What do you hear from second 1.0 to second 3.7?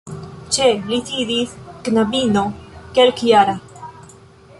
sidis knabino kelkjara.